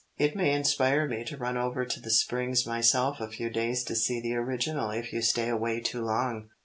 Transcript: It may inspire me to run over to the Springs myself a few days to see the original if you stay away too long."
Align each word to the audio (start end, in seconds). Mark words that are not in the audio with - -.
It 0.17 0.35
may 0.35 0.51
inspire 0.53 1.07
me 1.07 1.23
to 1.25 1.37
run 1.37 1.57
over 1.57 1.85
to 1.85 1.99
the 1.99 2.09
Springs 2.09 2.65
myself 2.65 3.21
a 3.21 3.27
few 3.29 3.51
days 3.51 3.83
to 3.83 3.95
see 3.95 4.19
the 4.19 4.33
original 4.33 4.89
if 4.89 5.13
you 5.13 5.21
stay 5.21 5.47
away 5.47 5.79
too 5.79 6.01
long." 6.03 6.49